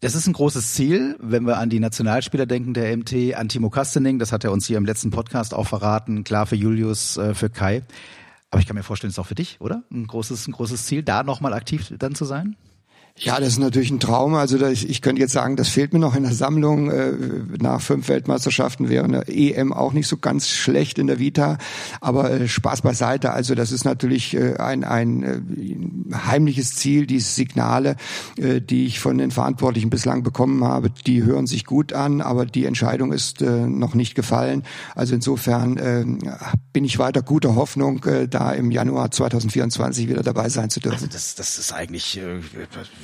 [0.00, 3.70] Das ist ein großes Ziel, wenn wir an die Nationalspieler denken der MT, an Timo
[3.70, 7.34] Kastening, das hat er uns hier im letzten Podcast auch verraten, klar für Julius, äh,
[7.34, 7.82] für Kai.
[8.50, 9.82] Aber ich kann mir vorstellen, es ist auch für dich, oder?
[9.90, 12.56] Ein großes, ein großes Ziel, da nochmal aktiv dann zu sein?
[13.16, 14.34] Ja, das ist natürlich ein Traum.
[14.34, 16.90] Also ich könnte jetzt sagen, das fehlt mir noch in der Sammlung.
[16.90, 17.12] Äh,
[17.60, 21.58] nach fünf Weltmeisterschaften wäre eine EM auch nicht so ganz schlecht in der Vita.
[22.00, 23.30] Aber äh, Spaß beiseite.
[23.30, 27.06] Also das ist natürlich äh, ein, ein heimliches Ziel.
[27.06, 27.96] Diese Signale,
[28.36, 32.64] die ich von den Verantwortlichen bislang bekommen habe, die hören sich gut an, aber die
[32.64, 34.64] Entscheidung ist noch nicht gefallen.
[34.94, 36.18] Also insofern
[36.72, 40.96] bin ich weiter guter Hoffnung, da im Januar 2024 wieder dabei sein zu dürfen.
[40.96, 42.20] Also das, das ist eigentlich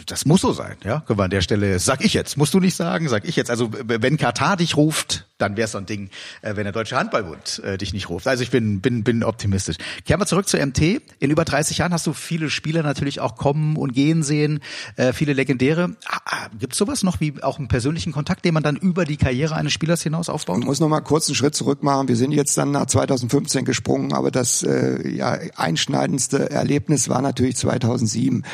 [0.07, 1.01] das muss so sein, ja.
[1.01, 3.51] Können wir an der Stelle, sag ich jetzt, musst du nicht sagen, sag ich jetzt.
[3.51, 6.11] Also wenn Katar dich ruft, dann wäre es so ein Ding,
[6.42, 8.26] äh, wenn der Deutsche Handballbund äh, dich nicht ruft.
[8.26, 9.76] Also ich bin, bin, bin optimistisch.
[10.05, 11.03] Kehren wir zurück zur MT.
[11.18, 14.61] In über 30 Jahren hast du viele Spieler natürlich auch kommen und gehen sehen,
[14.96, 15.96] äh, viele legendäre.
[16.07, 19.16] Ah, ah, Gibt sowas noch wie auch einen persönlichen Kontakt, den man dann über die
[19.16, 20.59] Karriere eines Spielers hinaus aufbaut?
[20.61, 22.09] Ich muss noch mal kurz einen Schritt zurück machen.
[22.09, 27.57] Wir sind jetzt dann nach 2015 gesprungen, aber das äh, ja, einschneidendste Erlebnis war natürlich
[27.57, 28.44] 2007.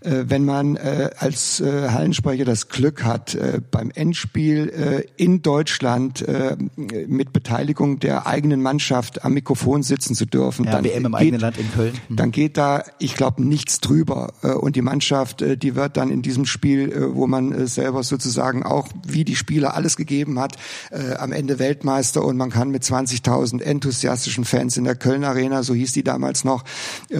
[0.00, 5.42] Äh, wenn man äh, als äh, Hallensprecher das Glück hat, äh, beim Endspiel äh, in
[5.42, 6.56] Deutschland äh,
[7.06, 10.64] mit Beteiligung der eigenen Mannschaft am Mikrofon sitzen zu dürfen.
[10.64, 11.94] Ja, dann WM im geht, eigenen Land in Köln.
[12.08, 12.16] Mhm.
[12.16, 14.32] Dann geht da, ich glaube, nichts drüber.
[14.42, 18.02] Äh, und die Mannschaft, äh, die wird dann in diesem Spiel, äh, wo man selber
[18.02, 20.56] sozusagen auch wie die Spieler alles gegeben hat,
[21.18, 25.74] am Ende Weltmeister und man kann mit 20.000 enthusiastischen Fans in der Köln Arena, so
[25.74, 26.64] hieß die damals noch,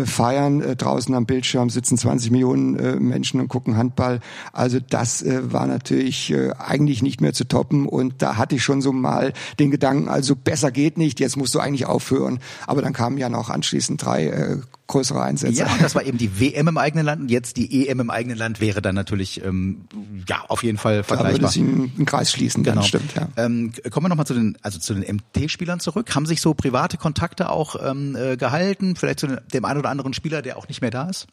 [0.05, 0.77] feiern.
[0.77, 4.21] Draußen am Bildschirm sitzen 20 Millionen Menschen und gucken Handball.
[4.53, 8.93] Also das war natürlich eigentlich nicht mehr zu toppen und da hatte ich schon so
[9.01, 12.41] mal den Gedanken, also besser geht nicht, jetzt musst du eigentlich aufhören.
[12.67, 14.57] Aber dann kamen ja noch anschließend drei äh,
[14.87, 15.61] größere Einsätze.
[15.61, 18.39] Ja, das war eben die WM im eigenen Land und jetzt die EM im eigenen
[18.39, 19.83] Land wäre dann natürlich ähm,
[20.29, 21.33] ja auf jeden Fall vergleichbar.
[21.33, 22.83] Da würde sich einen Kreis schließen, genau.
[22.83, 23.15] stimmt.
[23.15, 23.29] Ja.
[23.37, 26.15] Ähm, kommen wir nochmal zu den also zu den MT-Spielern zurück.
[26.15, 28.97] Haben sich so private Kontakte auch ähm, äh, gehalten?
[28.97, 31.27] Vielleicht zu dem einen oder anderen Spieler, der auch nicht mehr da ist?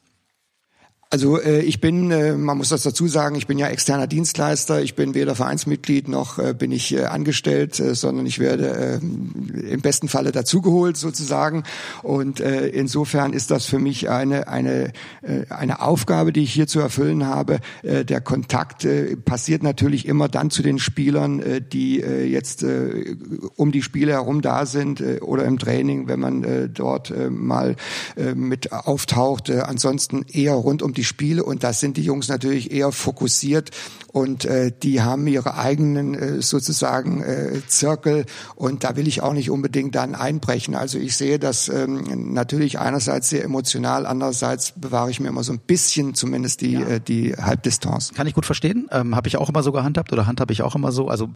[1.14, 4.82] Also äh, ich bin, äh, man muss das dazu sagen, ich bin ja externer Dienstleister.
[4.82, 9.72] Ich bin weder Vereinsmitglied noch äh, bin ich äh, angestellt, äh, sondern ich werde äh,
[9.72, 11.66] im besten Falle dazugeholt sozusagen.
[12.02, 16.66] Und äh, insofern ist das für mich eine eine äh, eine Aufgabe, die ich hier
[16.66, 17.60] zu erfüllen habe.
[17.84, 22.64] Äh, der Kontakt äh, passiert natürlich immer dann zu den Spielern, äh, die äh, jetzt
[22.64, 23.16] äh,
[23.56, 27.30] um die Spiele herum da sind äh, oder im Training, wenn man äh, dort äh,
[27.30, 27.76] mal
[28.18, 29.50] äh, mit auftaucht.
[29.50, 32.94] Äh, ansonsten eher rund um die die Spiele und da sind die Jungs natürlich eher
[32.94, 33.72] fokussiert
[34.14, 39.34] und äh, die haben ihre eigenen äh, sozusagen äh, Zirkel und da will ich auch
[39.34, 40.76] nicht unbedingt dann einbrechen.
[40.76, 45.52] Also ich sehe das ähm, natürlich einerseits sehr emotional, andererseits bewahre ich mir immer so
[45.52, 46.88] ein bisschen zumindest die ja.
[46.88, 48.14] äh, die Halbdistanz.
[48.14, 50.76] Kann ich gut verstehen, ähm, habe ich auch immer so gehandhabt oder handhabe ich auch
[50.76, 51.10] immer so.
[51.10, 51.30] Also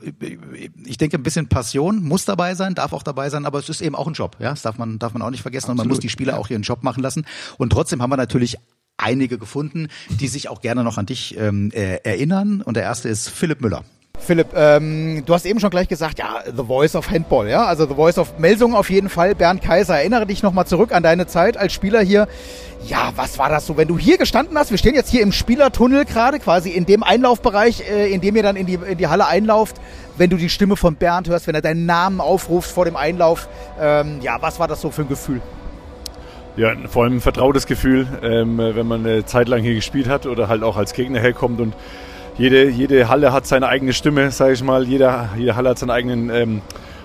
[0.86, 3.82] ich denke ein bisschen Passion muss dabei sein, darf auch dabei sein, aber es ist
[3.82, 4.38] eben auch ein Job.
[4.40, 5.80] Ja, das darf man darf man auch nicht vergessen Absolut.
[5.82, 7.26] und man muss die Spieler auch ihren Job machen lassen.
[7.58, 8.58] Und trotzdem haben wir natürlich
[8.98, 12.62] einige gefunden, die sich auch gerne noch an dich ähm, äh, erinnern.
[12.62, 13.84] Und der erste ist Philipp Müller.
[14.20, 17.88] Philipp, ähm, du hast eben schon gleich gesagt, ja, The Voice of Handball, ja, also
[17.88, 19.36] The Voice of Melsung auf jeden Fall.
[19.36, 22.28] Bernd Kaiser, erinnere dich nochmal zurück an deine Zeit als Spieler hier.
[22.86, 24.72] Ja, was war das so, wenn du hier gestanden hast?
[24.72, 28.44] Wir stehen jetzt hier im Spielertunnel gerade, quasi in dem Einlaufbereich, äh, in dem ihr
[28.44, 29.78] dann in die, in die Halle einlauft.
[30.18, 33.48] Wenn du die Stimme von Bernd hörst, wenn er deinen Namen aufruft vor dem Einlauf,
[33.80, 35.42] ähm, ja, was war das so für ein Gefühl?
[36.58, 40.26] Ja, vor allem ein vertrautes Gefühl, ähm, wenn man eine Zeit lang hier gespielt hat
[40.26, 41.76] oder halt auch als Gegner herkommt und
[42.40, 44.84] jede, jede Halle hat seine eigene Stimme, sage ich mal.
[44.84, 46.62] Jeder, jede Halle hat seinen eigenen ähm,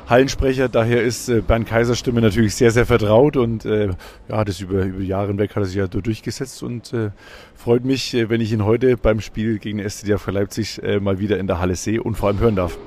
[0.09, 0.71] Hallensprecher.
[0.71, 3.91] Daher ist äh, Bernd Kaisers Stimme natürlich sehr, sehr vertraut und äh,
[4.31, 7.11] ja, das über, über Jahre hinweg hat er sich ja durchgesetzt und äh,
[7.55, 11.39] freut mich, äh, wenn ich ihn heute beim Spiel gegen für Leipzig äh, mal wieder
[11.39, 12.79] in der Halle sehe und vor allem hören darf.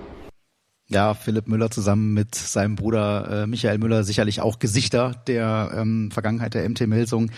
[0.88, 6.12] Ja, Philipp Müller zusammen mit seinem Bruder äh, Michael Müller sicherlich auch Gesichter der ähm,
[6.12, 7.32] Vergangenheit der MT Melsung.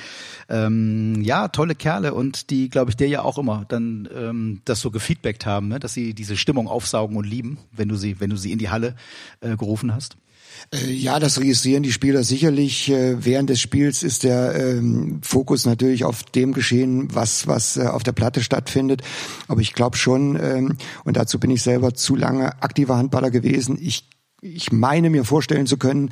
[0.50, 4.82] Ähm, ja, tolle Kerle und die, glaube ich, dir ja auch immer dann ähm, das
[4.82, 5.80] so gefeedbackt haben, ne?
[5.80, 8.70] dass sie diese Stimmung aufsaugen und lieben, wenn du sie, wenn du sie in die
[8.70, 8.96] Halle
[9.40, 10.18] äh, gerufen hast.
[10.74, 12.90] Äh, ja, das registrieren die Spieler sicherlich.
[12.90, 17.86] Äh, während des Spiels ist der ähm, Fokus natürlich auf dem geschehen, was, was äh,
[17.88, 19.02] auf der Platte stattfindet.
[19.48, 23.78] Aber ich glaube schon, ähm, und dazu bin ich selber zu lange aktiver Handballer gewesen,
[23.80, 24.10] ich
[24.42, 26.12] ich meine mir vorstellen zu können,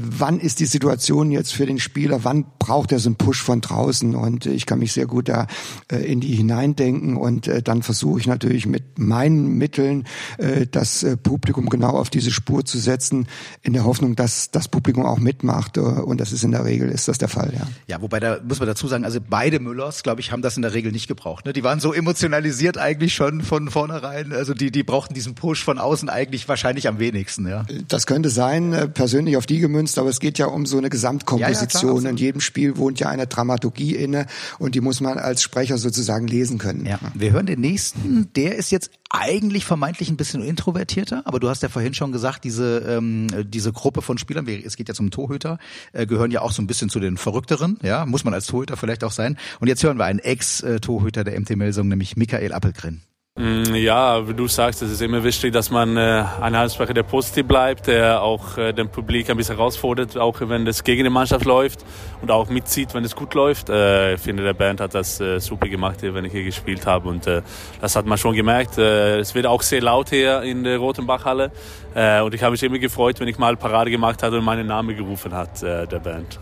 [0.00, 3.60] wann ist die Situation jetzt für den Spieler, wann braucht er so einen Push von
[3.60, 5.46] draußen und äh, ich kann mich sehr gut da
[5.90, 10.04] äh, in die hineindenken und äh, dann versuche ich natürlich mit meinen Mitteln
[10.38, 13.26] äh, das äh, Publikum genau auf diese Spur zu setzen,
[13.62, 17.08] in der Hoffnung, dass das Publikum auch mitmacht und das ist in der Regel ist
[17.08, 17.66] das der Fall, ja.
[17.86, 20.62] Ja, wobei da muss man dazu sagen, also beide Müllers, glaube ich, haben das in
[20.62, 21.46] der Regel nicht gebraucht.
[21.46, 21.52] Ne?
[21.52, 25.78] Die waren so emotionalisiert eigentlich schon von vornherein, also die die brauchten diesen Push von
[25.78, 27.64] außen eigentlich wahrscheinlich am wenigsten, ja.
[27.88, 28.90] Das könnte sein.
[28.92, 31.96] Persönlich auf die gemünzt, aber es geht ja um so eine Gesamtkomposition.
[31.96, 34.26] Ja, ja, In jedem Spiel wohnt ja eine Dramaturgie inne
[34.58, 36.86] und die muss man als Sprecher sozusagen lesen können.
[36.86, 36.98] Ja.
[37.14, 41.62] Wir hören den nächsten, der ist jetzt eigentlich vermeintlich ein bisschen introvertierter, aber du hast
[41.62, 45.58] ja vorhin schon gesagt, diese ähm, diese Gruppe von Spielern, es geht ja zum Torhüter,
[45.92, 48.76] äh, gehören ja auch so ein bisschen zu den Verrückteren, ja, muss man als Torhüter
[48.76, 49.38] vielleicht auch sein.
[49.60, 53.02] Und jetzt hören wir einen Ex-Torhüter der MT Melsung, nämlich Michael Appelgren.
[53.38, 57.04] Mm, ja, wie du sagst, es ist immer wichtig, dass man äh, ein Halbsprecher, der
[57.04, 61.10] positiv bleibt, der auch äh, dem Publikum ein bisschen herausfordert, auch wenn es gegen die
[61.10, 61.84] Mannschaft läuft
[62.20, 63.70] und auch mitzieht, wenn es gut läuft.
[63.70, 67.08] Äh, ich finde, der Band hat das äh, super gemacht, wenn ich hier gespielt habe
[67.08, 67.42] und äh,
[67.80, 68.76] das hat man schon gemerkt.
[68.76, 71.52] Äh, es wird auch sehr laut hier in der Rotenbachhalle
[71.94, 74.66] äh, und ich habe mich immer gefreut, wenn ich mal Parade gemacht hatte und meinen
[74.66, 76.40] Namen gerufen hat, äh, der Band.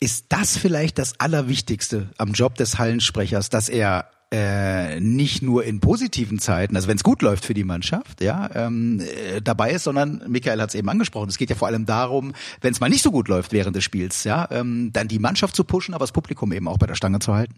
[0.00, 5.78] Ist das vielleicht das Allerwichtigste am Job des Hallensprechers, dass er äh, nicht nur in
[5.78, 9.84] positiven Zeiten, also wenn es gut läuft für die Mannschaft, ja, ähm, äh, dabei ist,
[9.84, 11.28] sondern Michael hat es eben angesprochen.
[11.28, 13.84] Es geht ja vor allem darum, wenn es mal nicht so gut läuft während des
[13.84, 16.96] Spiels, ja, ähm, dann die Mannschaft zu pushen, aber das Publikum eben auch bei der
[16.96, 17.54] Stange zu halten.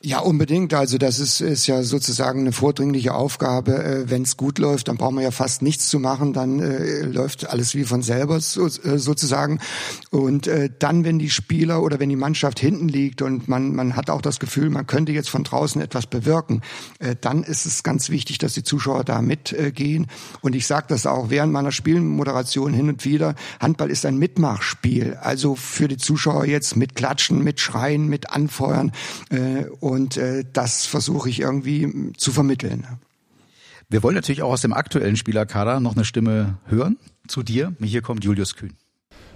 [0.00, 0.74] Ja, unbedingt.
[0.74, 3.82] Also das ist, ist ja sozusagen eine vordringliche Aufgabe.
[3.82, 6.32] Äh, Wenn es gut läuft, dann brauchen wir ja fast nichts zu machen.
[6.32, 9.58] Dann äh, läuft alles wie von selber so, äh, sozusagen.
[10.10, 13.96] Und äh, dann, wenn die Spieler oder wenn die Mannschaft hinten liegt und man, man
[13.96, 16.62] hat auch das Gefühl, man könnte jetzt von draußen etwas bewirken,
[17.00, 20.04] äh, dann ist es ganz wichtig, dass die Zuschauer da mitgehen.
[20.04, 23.34] Äh, und ich sage das auch während meiner Spielmoderation hin und wieder.
[23.58, 25.18] Handball ist ein Mitmachspiel.
[25.20, 28.92] Also für die Zuschauer jetzt mit Klatschen, mit Schreien, mit Anfeuern.
[29.30, 32.86] Äh, und äh, das versuche ich irgendwie zu vermitteln.
[33.88, 37.74] Wir wollen natürlich auch aus dem aktuellen Spielerkader noch eine Stimme hören zu dir.
[37.80, 38.74] Hier kommt Julius Kühn.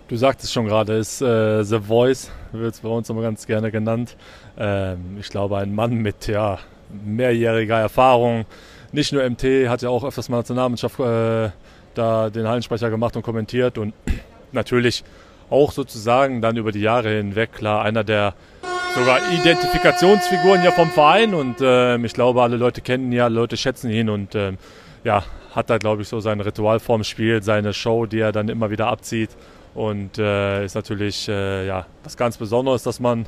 [0.09, 3.71] Du sagtest schon gerade, ist äh, The Voice, wird es bei uns immer ganz gerne
[3.71, 4.17] genannt.
[4.59, 6.59] Ähm, ich glaube, ein Mann mit ja,
[7.05, 8.45] mehrjähriger Erfahrung,
[8.93, 11.51] nicht nur MT, hat ja auch öfters mal Nationalmannschaft äh,
[11.95, 13.95] da den Hallensprecher gemacht und kommentiert und
[14.53, 15.03] natürlich
[15.49, 18.35] auch sozusagen dann über die Jahre hinweg klar einer der
[18.95, 23.57] sogar Identifikationsfiguren ja vom Verein und äh, ich glaube, alle Leute kennen ihn ja, Leute
[23.57, 24.53] schätzen ihn und äh,
[25.05, 25.25] ja,
[25.55, 28.71] hat da glaube ich so sein Ritual vorm Spiel, seine Show, die er dann immer
[28.71, 29.31] wieder abzieht
[29.75, 33.27] und äh, ist natürlich äh, ja, was ganz Besonderes, dass man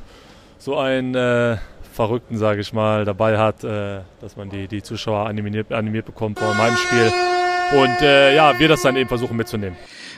[0.57, 1.57] so einen äh,
[1.93, 6.39] Verrückten, sage ich mal, dabei hat, äh, dass man die, die Zuschauer animiert, animiert bekommt
[6.39, 7.11] vor einem Spiel
[7.71, 9.75] und ja, wir das dann eben versuchen mitzunehmen.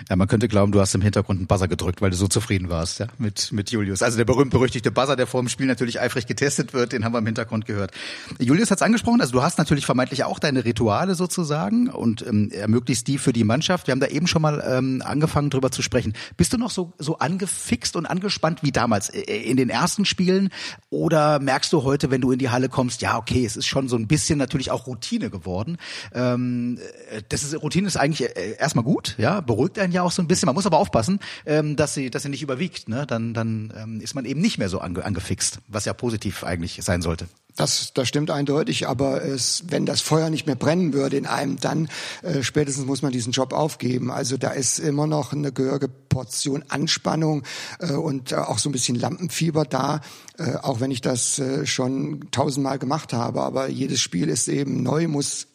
[0.10, 2.70] Ja, man könnte glauben, du hast im Hintergrund einen Buzzer gedrückt, weil du so zufrieden
[2.70, 4.02] warst, ja, mit, mit Julius.
[4.02, 7.20] Also der berühmt-berüchtigte Buzzer, der vor dem Spiel natürlich eifrig getestet wird, den haben wir
[7.20, 7.92] im Hintergrund gehört.
[8.40, 12.52] Julius hat es angesprochen, also du hast natürlich vermeintlich auch deine Rituale sozusagen und ähm,
[12.52, 13.88] ermöglichst die für die Mannschaft.
[13.88, 16.14] Wir haben da eben schon mal ähm, angefangen, drüber zu sprechen.
[16.38, 20.50] Bist du noch so, so angefixt und angespannt wie damals äh, in den ersten Spielen?
[20.90, 23.90] Oder merkst du heute, wenn du in die Halle kommst, ja, okay, es ist schon
[23.90, 25.78] so ein bisschen natürlich auch Routine geworden.
[26.14, 26.80] Ähm,
[27.12, 30.22] äh, das ist, Routine ist eigentlich äh, erstmal gut, ja, beruhigt einen ja auch so
[30.22, 30.48] ein bisschen.
[30.48, 32.90] Man muss aber aufpassen, ähm, dass sie, dass sie nicht überwiegt.
[32.90, 33.06] Ne?
[33.08, 36.80] Dann, dann ähm, ist man eben nicht mehr so ange angefixt, was ja positiv eigentlich
[36.82, 37.28] sein sollte.
[37.58, 41.60] Das, das stimmt eindeutig, aber es, wenn das Feuer nicht mehr brennen würde in einem,
[41.60, 41.90] dann
[42.22, 44.12] äh, spätestens muss man diesen Job aufgeben.
[44.12, 47.44] Also da ist immer noch eine gehörige Portion Anspannung
[47.80, 50.02] äh, und äh, auch so ein bisschen Lampenfieber da,
[50.38, 53.42] äh, auch wenn ich das äh, schon tausendmal gemacht habe.
[53.42, 55.48] Aber jedes Spiel ist eben neu, muss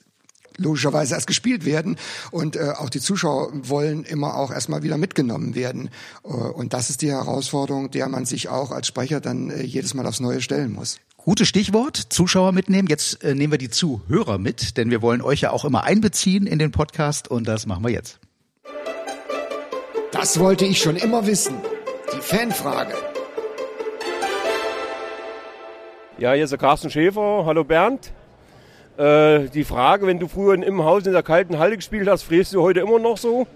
[0.57, 1.97] logischerweise erst gespielt werden
[2.31, 5.91] und äh, auch die Zuschauer wollen immer auch erstmal wieder mitgenommen werden
[6.25, 9.95] äh, und das ist die Herausforderung, der man sich auch als Sprecher dann äh, jedes
[9.95, 10.99] Mal aufs Neue stellen muss.
[11.25, 12.89] Gutes Stichwort, Zuschauer mitnehmen.
[12.89, 16.49] Jetzt äh, nehmen wir die Zuhörer mit, denn wir wollen euch ja auch immer einbeziehen
[16.49, 18.19] in den Podcast und das machen wir jetzt.
[20.11, 21.55] Das wollte ich schon immer wissen.
[22.13, 22.95] Die Fanfrage.
[26.19, 27.45] Ja, hier ist der Carsten Schäfer.
[27.47, 28.13] Hallo Bernd.
[28.99, 32.55] Äh, die Frage, wenn du früher im Haus in der kalten Halle gespielt hast, frierst
[32.55, 33.47] du heute immer noch so?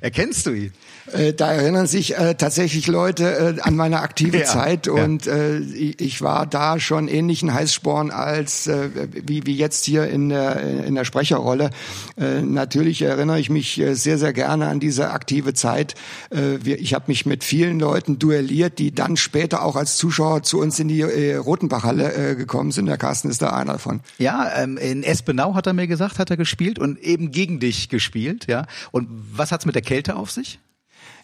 [0.00, 0.72] Erkennst du ihn?
[1.12, 5.34] Äh, da erinnern sich äh, tatsächlich Leute äh, an meine aktive ja, Zeit und ja.
[5.34, 10.84] äh, ich war da schon ähnlichen Heißsporn als äh, wie, wie jetzt hier in der,
[10.84, 11.70] in der Sprecherrolle.
[12.18, 15.94] Äh, natürlich erinnere ich mich sehr, sehr gerne an diese aktive Zeit.
[16.30, 20.42] Äh, wir, ich habe mich mit vielen Leuten duelliert, die dann später auch als Zuschauer
[20.42, 22.86] zu uns in die äh, Rotenbachhalle äh, gekommen sind.
[22.86, 24.00] Der Carsten ist da einer davon.
[24.18, 27.88] Ja, ähm, in Espenau hat er mir gesagt, hat er gespielt und eben gegen dich
[27.88, 28.46] gespielt.
[28.48, 28.66] Ja.
[28.90, 30.60] Und was hat's mit der Kälte auf sich?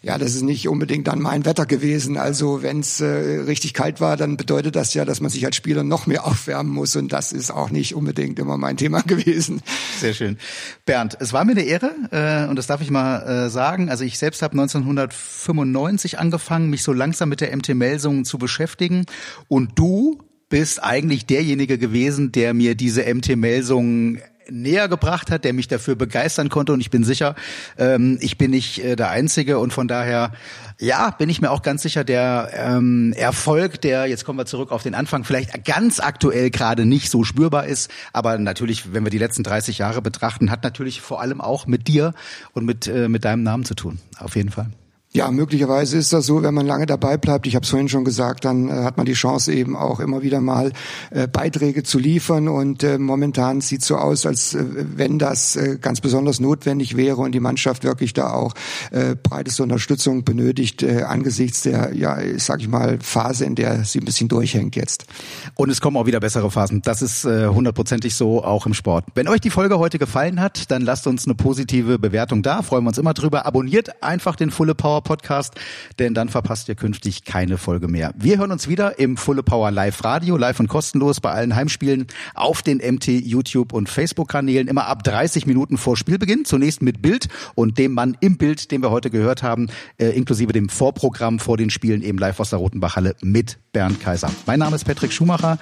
[0.03, 2.17] ja, das ist nicht unbedingt dann mein Wetter gewesen.
[2.17, 5.55] Also wenn es äh, richtig kalt war, dann bedeutet das ja, dass man sich als
[5.55, 6.95] Spieler noch mehr aufwärmen muss.
[6.97, 9.61] Und das ist auch nicht unbedingt immer mein Thema gewesen.
[9.99, 10.37] Sehr schön.
[10.85, 13.89] Bernd, es war mir eine Ehre äh, und das darf ich mal äh, sagen.
[13.89, 19.05] Also ich selbst habe 1995 angefangen, mich so langsam mit der MT Melsungen zu beschäftigen.
[19.47, 25.53] Und du bist eigentlich derjenige gewesen, der mir diese MT Melsungen näher gebracht hat, der
[25.53, 26.73] mich dafür begeistern konnte.
[26.73, 27.35] Und ich bin sicher,
[27.77, 29.59] ähm, ich bin nicht äh, der Einzige.
[29.59, 30.31] Und von daher,
[30.79, 34.71] ja, bin ich mir auch ganz sicher, der ähm, Erfolg, der, jetzt kommen wir zurück
[34.71, 39.11] auf den Anfang, vielleicht ganz aktuell gerade nicht so spürbar ist, aber natürlich, wenn wir
[39.11, 42.13] die letzten 30 Jahre betrachten, hat natürlich vor allem auch mit dir
[42.53, 44.67] und mit, äh, mit deinem Namen zu tun, auf jeden Fall.
[45.15, 47.45] Ja, möglicherweise ist das so, wenn man lange dabei bleibt.
[47.45, 50.23] Ich habe es vorhin schon gesagt, dann äh, hat man die Chance eben auch immer
[50.23, 50.71] wieder mal
[51.11, 52.47] äh, Beiträge zu liefern.
[52.47, 57.17] Und äh, momentan sieht so aus, als äh, wenn das äh, ganz besonders notwendig wäre
[57.17, 58.55] und die Mannschaft wirklich da auch
[58.89, 63.99] äh, breiteste Unterstützung benötigt äh, angesichts der, ja, sag ich mal, Phase, in der sie
[63.99, 65.05] ein bisschen durchhängt jetzt.
[65.53, 66.81] Und es kommen auch wieder bessere Phasen.
[66.81, 69.05] Das ist äh, hundertprozentig so auch im Sport.
[69.13, 72.63] Wenn euch die Folge heute gefallen hat, dann lasst uns eine positive Bewertung da.
[72.63, 73.45] Freuen wir uns immer drüber.
[73.45, 75.53] Abonniert einfach den Fulle Power Podcast,
[75.99, 78.13] denn dann verpasst ihr künftig keine Folge mehr.
[78.17, 82.07] Wir hören uns wieder im Fulle Power Live Radio, live und kostenlos bei allen Heimspielen
[82.33, 86.45] auf den MT YouTube und Facebook Kanälen immer ab 30 Minuten vor Spielbeginn.
[86.45, 90.53] Zunächst mit Bild und dem Mann im Bild, den wir heute gehört haben, äh, inklusive
[90.53, 94.31] dem Vorprogramm vor den Spielen eben live aus der Rotenbachhalle mit Bernd Kaiser.
[94.45, 95.57] Mein Name ist Patrick Schumacher.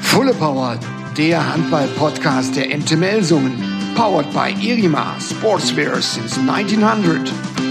[0.00, 0.78] Fulle Power,
[1.16, 3.52] der Handball-Podcast der MT Melsungen.
[3.94, 7.69] Powered by Irima Sportswear since 1900.